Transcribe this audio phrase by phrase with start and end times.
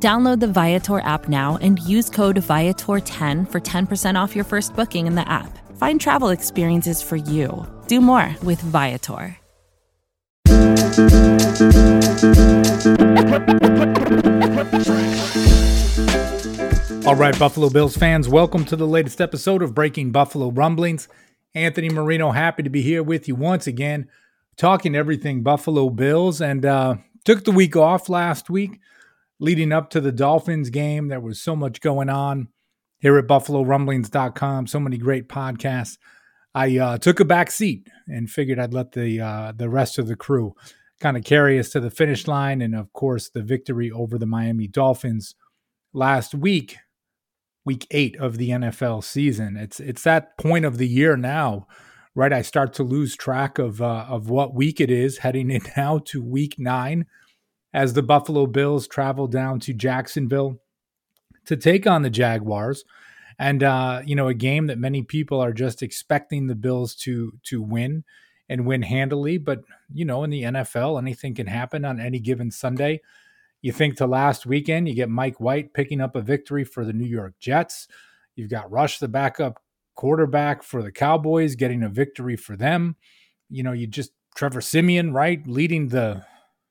[0.00, 5.08] Download the Viator app now and use code Viator10 for 10% off your first booking
[5.08, 5.58] in the app.
[5.76, 7.66] Find travel experiences for you.
[7.88, 9.36] Do more with Viator.
[17.04, 21.08] All right, Buffalo Bills fans, welcome to the latest episode of Breaking Buffalo Rumblings.
[21.56, 24.08] Anthony Marino, happy to be here with you once again,
[24.56, 26.40] talking everything Buffalo Bills.
[26.40, 28.78] And uh, took the week off last week
[29.40, 31.08] leading up to the Dolphins game.
[31.08, 32.48] There was so much going on
[32.98, 34.66] here at BuffaloRumblings.com.
[34.66, 35.98] So many great podcasts.
[36.54, 40.08] I uh, took a back seat and figured I'd let the uh, the rest of
[40.08, 40.54] the crew
[41.00, 44.26] kind of carry us to the finish line, and of course the victory over the
[44.26, 45.34] Miami Dolphins
[45.92, 46.76] last week,
[47.64, 49.56] week eight of the NFL season.
[49.56, 51.68] It's it's that point of the year now,
[52.14, 52.32] right?
[52.32, 55.98] I start to lose track of uh, of what week it is, heading in now
[56.06, 57.06] to week nine
[57.72, 60.58] as the Buffalo Bills travel down to Jacksonville
[61.46, 62.84] to take on the Jaguars.
[63.38, 67.32] And uh, you know, a game that many people are just expecting the Bills to
[67.44, 68.04] to win
[68.48, 69.38] and win handily.
[69.38, 69.60] But
[69.92, 73.00] you know, in the NFL, anything can happen on any given Sunday.
[73.62, 76.92] You think to last weekend, you get Mike White picking up a victory for the
[76.92, 77.88] New York Jets.
[78.36, 79.60] You've got Rush, the backup
[79.94, 82.96] quarterback for the Cowboys, getting a victory for them.
[83.50, 86.24] You know, you just Trevor Siemian, right, leading the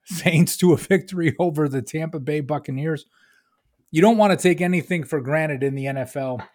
[0.07, 3.05] Saints to a victory over the Tampa Bay Buccaneers.
[3.91, 6.45] You don't want to take anything for granted in the NFL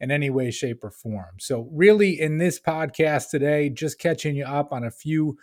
[0.00, 1.36] in any way, shape, or form.
[1.38, 5.38] So, really, in this podcast today, just catching you up on a few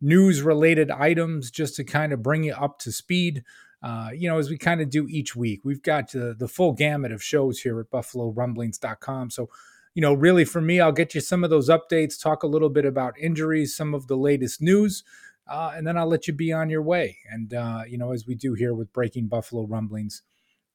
[0.00, 3.44] news related items just to kind of bring you up to speed.
[3.82, 7.12] Uh, you know, as we kind of do each week, we've got the full gamut
[7.12, 9.30] of shows here at BuffaloRumblings.com.
[9.30, 9.48] So,
[9.94, 12.70] you know, really for me, I'll get you some of those updates, talk a little
[12.70, 15.02] bit about injuries, some of the latest news,
[15.48, 17.18] uh, and then I'll let you be on your way.
[17.30, 20.22] And, uh, you know, as we do here with Breaking Buffalo Rumblings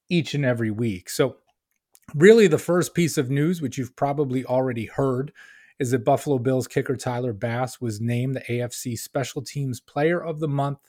[0.09, 1.09] each and every week.
[1.09, 1.37] So,
[2.13, 5.31] really, the first piece of news, which you've probably already heard,
[5.79, 10.39] is that Buffalo Bills kicker Tyler Bass was named the AFC Special Teams Player of
[10.39, 10.79] the Month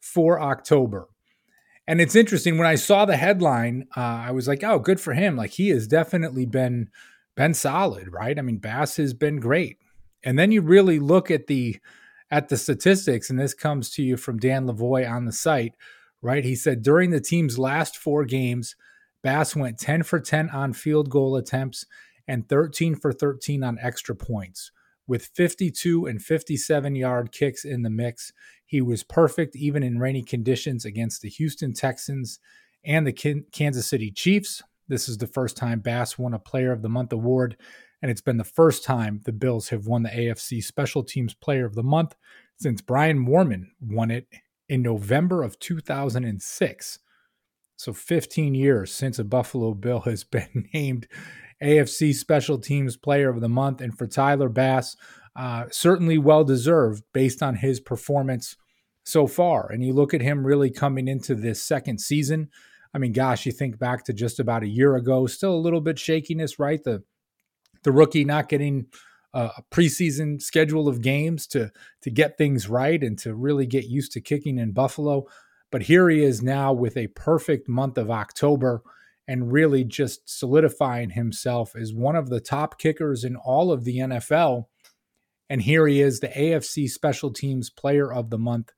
[0.00, 1.08] for October.
[1.86, 5.14] And it's interesting when I saw the headline, uh, I was like, "Oh, good for
[5.14, 5.36] him!
[5.36, 6.90] Like he has definitely been
[7.34, 8.38] been solid, right?
[8.38, 9.78] I mean, Bass has been great."
[10.22, 11.78] And then you really look at the
[12.30, 15.74] at the statistics, and this comes to you from Dan Lavoie on the site,
[16.20, 16.44] right?
[16.44, 18.76] He said during the team's last four games,
[19.22, 21.84] Bass went 10 for 10 on field goal attempts
[22.26, 24.70] and 13 for 13 on extra points.
[25.06, 28.32] With 52 and 57 yard kicks in the mix,
[28.66, 32.38] he was perfect even in rainy conditions against the Houston Texans
[32.84, 34.62] and the Kansas City Chiefs.
[34.86, 37.56] This is the first time Bass won a Player of the Month award
[38.02, 41.66] and it's been the first time the Bills have won the AFC Special Teams Player
[41.66, 42.14] of the Month
[42.56, 44.26] since Brian Moorman won it
[44.68, 46.98] in November of 2006.
[47.76, 51.06] So 15 years since a Buffalo Bill has been named
[51.62, 53.80] AFC Special Teams Player of the Month.
[53.80, 54.96] And for Tyler Bass,
[55.34, 58.56] uh, certainly well deserved based on his performance
[59.04, 59.70] so far.
[59.70, 62.50] And you look at him really coming into this second season.
[62.92, 65.80] I mean, gosh, you think back to just about a year ago, still a little
[65.80, 66.82] bit shakiness, right?
[66.82, 67.02] The
[67.82, 68.86] the rookie not getting
[69.34, 71.70] a preseason schedule of games to
[72.02, 75.26] to get things right and to really get used to kicking in Buffalo.
[75.70, 78.82] But here he is now with a perfect month of October
[79.26, 83.98] and really just solidifying himself as one of the top kickers in all of the
[83.98, 84.64] NFL.
[85.50, 88.72] And here he is, the AFC Special Teams Player of the Month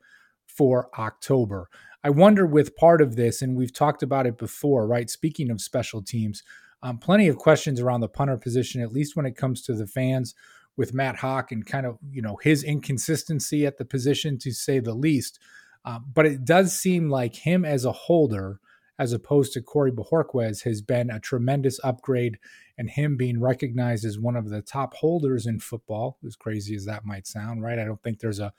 [0.46, 1.68] for October.
[2.02, 5.08] I wonder with part of this, and we've talked about it before, right?
[5.08, 6.42] Speaking of special teams,
[6.82, 9.86] um, plenty of questions around the punter position, at least when it comes to the
[9.86, 10.34] fans
[10.76, 14.78] with Matt Haack and kind of you know his inconsistency at the position to say
[14.78, 15.38] the least.
[15.84, 18.60] Uh, but it does seem like him as a holder,
[18.98, 22.38] as opposed to Corey Bojorquez, has been a tremendous upgrade,
[22.76, 26.84] and him being recognized as one of the top holders in football, as crazy as
[26.84, 27.78] that might sound, right?
[27.78, 28.52] I don't think there's a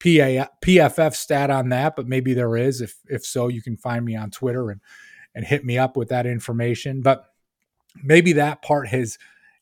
[0.00, 2.80] PA, PFF stat on that, but maybe there is.
[2.80, 4.80] If if so, you can find me on Twitter and
[5.34, 7.02] and hit me up with that information.
[7.02, 7.29] But
[8.02, 9.18] maybe that part has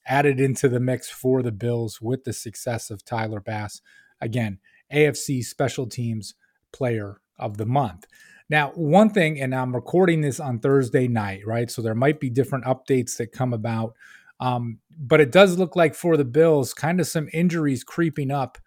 [0.06, 3.82] added into the mix for the Bills with the success of Tyler Bass.
[4.20, 4.58] Again,
[4.92, 6.34] AFC Special Teams
[6.72, 8.06] Player of the Month.
[8.50, 11.70] Now, one thing, and I'm recording this on Thursday night, right?
[11.70, 13.94] So there might be different updates that come about
[14.40, 18.58] Um, but it does look like for the Bills, kind of some injuries creeping up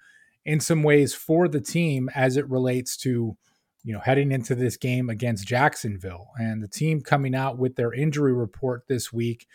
[0.45, 3.37] in some ways for the team as it relates to,
[3.83, 7.93] you know, heading into this game against Jacksonville and the team coming out with their
[7.93, 9.47] injury report this week.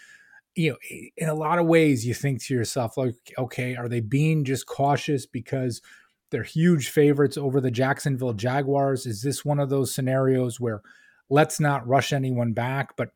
[0.54, 0.76] You know,
[1.16, 4.66] in a lot of ways, you think to yourself, like, okay, are they being just
[4.66, 5.82] cautious because
[6.30, 9.06] they're huge favorites over the Jacksonville Jaguars?
[9.06, 10.82] Is this one of those scenarios where
[11.28, 12.96] let's not rush anyone back?
[12.96, 13.10] But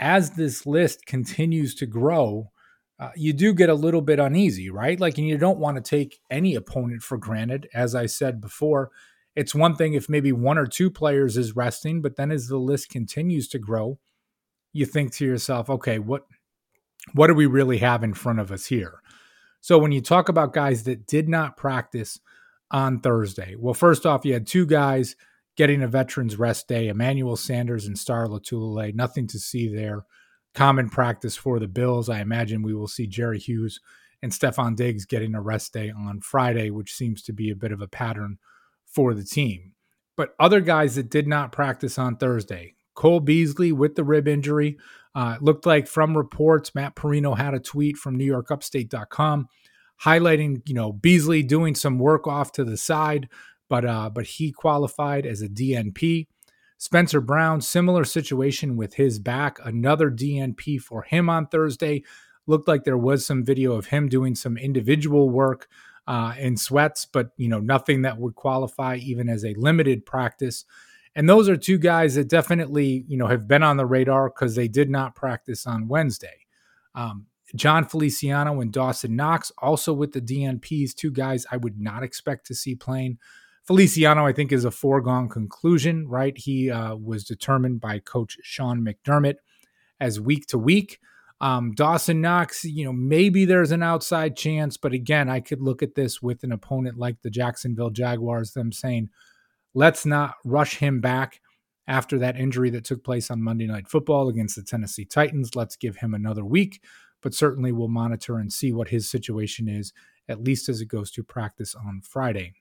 [0.00, 2.50] as this list continues to grow,
[2.98, 4.98] uh, you do get a little bit uneasy, right?
[4.98, 7.68] Like, and you don't want to take any opponent for granted.
[7.74, 8.90] As I said before,
[9.36, 12.56] it's one thing if maybe one or two players is resting, but then as the
[12.56, 13.98] list continues to grow,
[14.72, 16.22] you think to yourself, okay, what
[17.12, 19.00] what do we really have in front of us here?
[19.60, 22.18] So when you talk about guys that did not practice
[22.70, 25.14] on Thursday, well, first off, you had two guys
[25.56, 28.94] getting a veterans rest day, Emmanuel Sanders and Star Lotulelei.
[28.94, 30.04] Nothing to see there.
[30.54, 32.08] Common practice for the Bills.
[32.08, 33.80] I imagine we will see Jerry Hughes
[34.22, 37.72] and Stefon Diggs getting a rest day on Friday, which seems to be a bit
[37.72, 38.38] of a pattern
[38.96, 39.74] for the team.
[40.16, 44.78] But other guys that did not practice on Thursday, Cole Beasley with the rib injury.
[45.14, 49.46] Uh, looked like from reports, Matt Parrino had a tweet from NewYorkUpstate.com
[50.04, 53.30] highlighting, you know, Beasley doing some work off to the side
[53.68, 56.26] but uh, but he qualified as a DNP.
[56.78, 62.02] Spencer Brown, similar situation with his back, another DNP for him on Thursday.
[62.46, 65.68] Looked like there was some video of him doing some individual work
[66.06, 70.64] uh, in sweats, but you know nothing that would qualify even as a limited practice.
[71.14, 74.54] And those are two guys that definitely you know have been on the radar because
[74.54, 76.46] they did not practice on Wednesday.
[76.94, 82.02] Um, Jon Feliciano and Dawson Knox also with the DNPs, two guys I would not
[82.02, 83.18] expect to see playing.
[83.64, 86.36] Feliciano, I think, is a foregone conclusion, right?
[86.36, 89.36] He uh, was determined by Coach Sean McDermott
[90.00, 91.00] as week to week.
[91.40, 95.82] Um, Dawson Knox, you know, maybe there's an outside chance, but again, I could look
[95.82, 99.10] at this with an opponent like the Jacksonville Jaguars, them saying,
[99.74, 101.40] let's not rush him back
[101.86, 105.54] after that injury that took place on Monday Night Football against the Tennessee Titans.
[105.54, 106.82] Let's give him another week,
[107.22, 109.92] but certainly we'll monitor and see what his situation is,
[110.28, 112.54] at least as it goes to practice on Friday.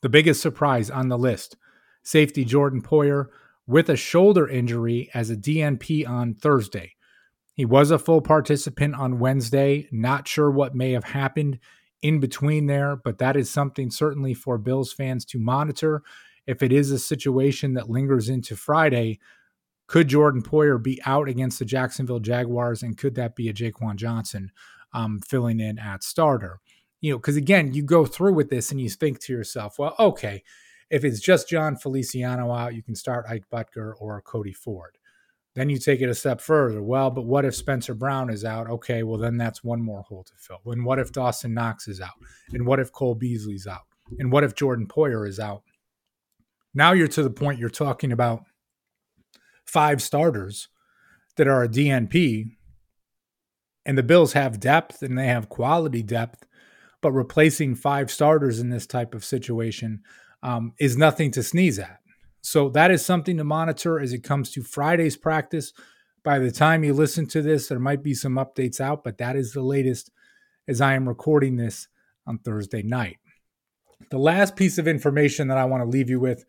[0.00, 1.56] The biggest surprise on the list
[2.02, 3.26] safety Jordan Poyer
[3.66, 6.94] with a shoulder injury as a DNP on Thursday.
[7.60, 9.86] He was a full participant on Wednesday.
[9.92, 11.58] Not sure what may have happened
[12.00, 16.02] in between there, but that is something certainly for Bills fans to monitor.
[16.46, 19.18] If it is a situation that lingers into Friday,
[19.88, 22.82] could Jordan Poyer be out against the Jacksonville Jaguars?
[22.82, 24.52] And could that be a Jaquan Johnson
[24.94, 26.60] um, filling in at starter?
[27.02, 29.94] you know, because again, you go through with this and you think to yourself, well,
[29.98, 30.42] okay,
[30.90, 34.96] if it's just Jon Feliciano out, you can start Ike Boettger or Cody Ford.
[35.54, 36.82] Then you take it a step further.
[36.82, 38.70] Well, but what if Spencer Brown is out?
[38.70, 40.60] Okay, well, then that's one more hole to fill.
[40.66, 42.14] And what if Dawson Knox is out?
[42.52, 43.86] And what if Cole Beasley's out?
[44.18, 45.62] And what if Jordan Poyer is out?
[46.72, 48.44] Now you're to the point you're talking about
[49.64, 50.68] five starters
[51.36, 52.52] that are a DNP,
[53.84, 56.44] and the Bills have depth and they have quality depth
[57.00, 60.02] but replacing five starters in this type of situation
[60.42, 61.99] um, is nothing to sneeze at.
[62.42, 65.72] So that is something to monitor as it comes to Friday's practice.
[66.22, 69.36] By the time you listen to this, there might be some updates out, but that
[69.36, 70.10] is the latest
[70.68, 71.88] as I am recording this
[72.26, 73.18] on Thursday night.
[74.10, 76.44] The last piece of information that I want to leave you with,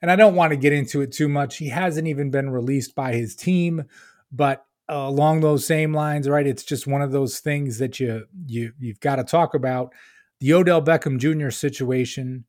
[0.00, 2.94] and I don't want to get into it too much, he hasn't even been released
[2.94, 3.84] by his team,
[4.30, 6.46] but along those same lines, right?
[6.46, 9.92] It's just one of those things that you you you've got to talk about.
[10.40, 11.50] The Odell Beckham Jr.
[11.50, 12.44] situation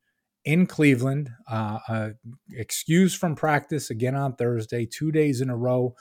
[0.46, 2.10] in Cleveland, uh, uh,
[2.52, 5.96] excused from practice again on Thursday, two days in a row.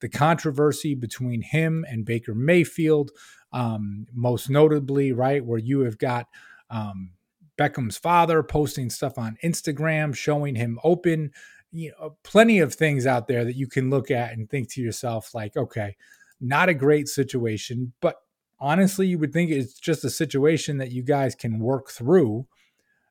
[0.00, 3.10] The controversy between him and Baker Mayfield,
[3.52, 6.26] um, most notably, right, where you have got
[6.70, 7.10] um,
[7.56, 11.32] Beckham's father posting stuff on Instagram showing him open
[11.72, 14.80] you know plenty of things out there that you can look at and think to
[14.80, 15.96] yourself like okay
[16.40, 18.16] not a great situation but
[18.58, 22.46] honestly you would think it's just a situation that you guys can work through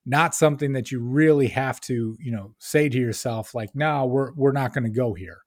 [0.08, 4.32] not something that you really have to you know say to yourself like no we're
[4.34, 5.40] we're not going to go here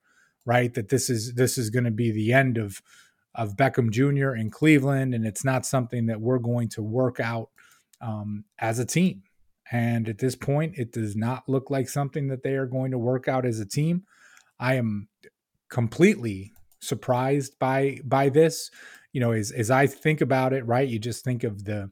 [0.45, 2.81] right that this is this is going to be the end of
[3.33, 4.35] of Beckham Jr.
[4.35, 7.49] in Cleveland and it's not something that we're going to work out
[8.01, 9.23] um, as a team
[9.71, 12.97] and at this point, it does not look like something that they are going to
[12.97, 14.03] work out as a team.
[14.59, 15.07] I am
[15.69, 16.51] completely
[16.81, 18.69] surprised by by this.
[19.13, 20.87] You know, as as I think about it, right?
[20.87, 21.89] You just think of the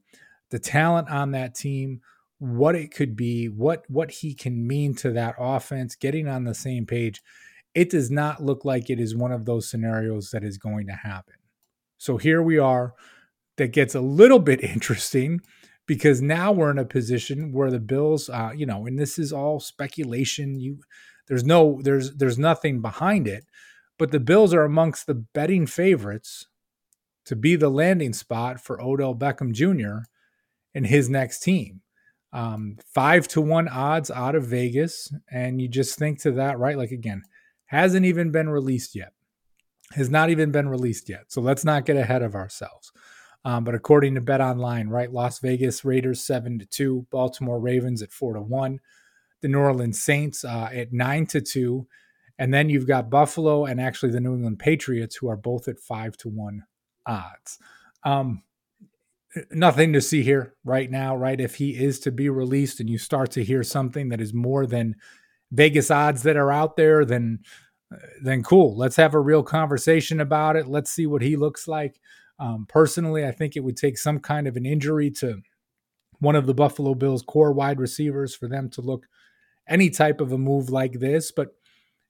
[0.50, 2.02] the talent on that team,
[2.40, 6.56] what it could be, what what he can mean to that offense, getting on the
[6.56, 7.22] same page.
[7.76, 10.94] It does not look like it is one of those scenarios that is going to
[10.94, 11.36] happen.
[11.98, 12.94] So here we are.
[13.58, 15.42] That gets a little bit interesting
[15.86, 19.34] because now we're in a position where the Bills, uh, you know, and this is
[19.34, 20.60] all speculation.
[20.60, 20.80] You,
[21.28, 23.46] there's no, there's, there's nothing behind it,
[23.98, 26.48] but the Bills are amongst the betting favorites
[27.26, 30.08] to be the landing spot for Odell Beckham Jr.
[30.74, 31.82] and his next team.
[32.32, 36.78] Um, five to one odds out of Vegas, and you just think to that, right?
[36.78, 37.24] Like again,
[37.66, 39.14] hasn't even been released yet.
[39.94, 41.26] Has not even been released yet.
[41.30, 42.92] So let's not get ahead of ourselves.
[43.46, 48.02] Um, but according to Bet Online, right, Las Vegas Raiders seven to two, Baltimore Ravens
[48.02, 48.80] at four to one,
[49.42, 51.88] the New Orleans Saints uh, at nine to two,
[52.38, 55.80] and then you've got Buffalo and actually the New England Patriots who are both at
[55.80, 56.64] five to one
[57.06, 57.60] odds.
[58.04, 58.44] Um,
[59.52, 61.40] nothing to see here right now, right?
[61.40, 64.66] If he is to be released and you start to hear something that is more
[64.66, 64.96] than
[65.52, 67.40] Vegas odds that are out there, then
[68.22, 68.78] then cool.
[68.78, 70.68] Let's have a real conversation about it.
[70.68, 72.00] Let's see what he looks like.
[72.38, 75.42] Um, personally, I think it would take some kind of an injury to
[76.20, 79.08] one of the Buffalo Bills' core wide receivers for them to look
[79.68, 81.32] any type of a move like this.
[81.32, 81.50] But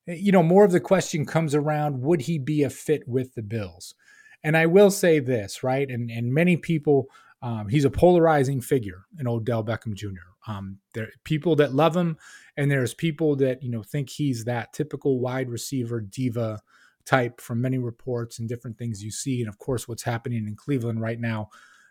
[0.05, 3.43] you know, more of the question comes around: Would he be a fit with the
[3.43, 3.95] Bills?
[4.43, 5.89] And I will say this, right?
[5.89, 7.08] And and many people,
[7.41, 10.29] um, he's a polarizing figure in Odell Beckham Jr.
[10.48, 12.17] Um, there are people that love him,
[12.58, 16.62] and there's people that you know think he's that typical wide receiver diva
[17.05, 19.41] type from many reports and different things you see.
[19.41, 21.50] And of course, what's happening in Cleveland right now,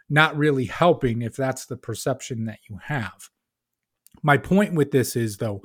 [0.08, 3.28] not really helping if that's the perception that you have.
[4.22, 5.62] My point with this is though,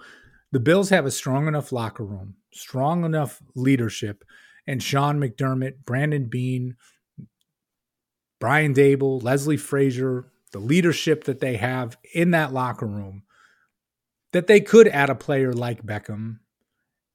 [0.52, 4.24] the Bills have a strong enough locker room, strong enough leadership
[4.66, 6.76] and Sean McDermott, Brandon Beane,
[8.40, 13.24] Brian Daboll, Leslie Frazier, the leadership that they have in that locker room,
[14.32, 16.40] that they could add a player like Beckham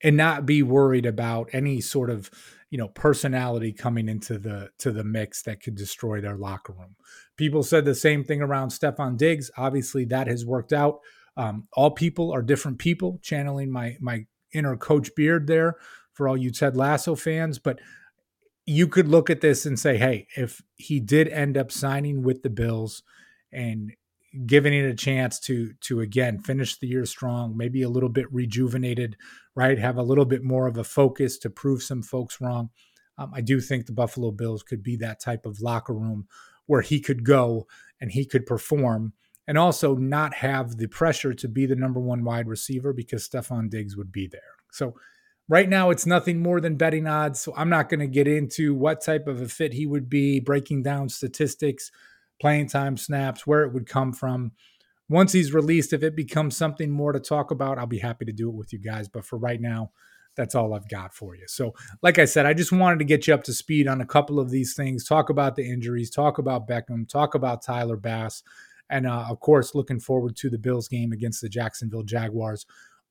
[0.02, 2.30] and not be worried about any sort of
[2.70, 6.96] you know personality coming into the to the mix that could destroy their locker room.
[7.36, 9.50] People said the same thing around Stefon Diggs.
[9.56, 10.98] Obviously, that has worked out.
[11.36, 13.18] Um, all people are different people.
[13.22, 15.76] Channeling my my inner Coach Beard there
[16.18, 17.78] for all you Ted Lasso fans, but
[18.66, 22.42] you could look at this and say, hey, if he did end up signing with
[22.42, 23.04] the Bills
[23.52, 23.92] and
[24.44, 28.26] giving it a chance to to again finish the year strong, maybe a little bit
[28.32, 29.16] rejuvenated,
[29.54, 29.78] right?
[29.78, 32.70] Have a little bit more of a focus to prove some folks wrong.
[33.16, 36.26] Um, I do think the Buffalo Bills could be that type of locker room
[36.66, 37.68] where he could go
[38.00, 39.12] and he could perform
[39.46, 43.70] and also not have the pressure to be the number one wide receiver because Stefon
[43.70, 44.40] Diggs would be there.
[44.72, 44.94] So
[45.48, 47.40] Right now, it's nothing more than betting odds.
[47.40, 50.40] So I'm not going to get into what type of a fit he would be,
[50.40, 51.90] breaking down statistics,
[52.40, 54.52] playing time snaps, where it would come from.
[55.08, 58.32] Once he's released, if it becomes something more to talk about, I'll be happy to
[58.32, 59.08] do it with you guys.
[59.08, 59.90] But for right now,
[60.36, 61.46] that's all I've got for you.
[61.48, 64.06] So, like I said, I just wanted to get you up to speed on a
[64.06, 68.42] couple of these things, talk about the injuries, talk about Beckham, talk about Tyler Bass,
[68.90, 72.66] and uh, of course, looking forward to the Bills game against the Jacksonville Jaguars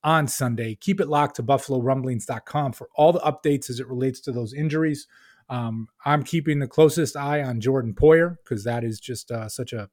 [0.08, 0.74] on Sunday.
[0.74, 5.06] Keep it locked to BuffaloRumblings.com for all the updates as it relates to those injuries.
[5.50, 9.74] Um, I'm keeping the closest eye on Jordan Poyer because that is just uh, such
[9.74, 9.90] a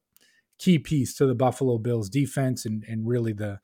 [0.56, 3.59] key piece to the Buffalo Bills defense and and really the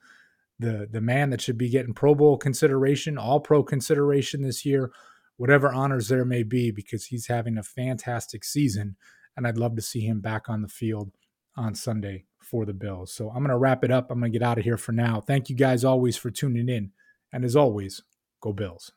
[0.59, 4.91] the the man that should be getting Pro Bowl consideration, All Pro consideration this year,
[5.37, 8.97] whatever honors there may be, because he's having a fantastic season,
[9.37, 11.13] and I'd love to see him back on the field
[11.57, 13.13] on Sunday for the Bills.
[13.13, 14.11] So I'm going to wrap it up.
[14.11, 15.21] I'm going to get out of here for now.
[15.21, 16.91] Thank you guys always for tuning in.
[17.33, 18.03] And as always,
[18.41, 18.91] go Bills.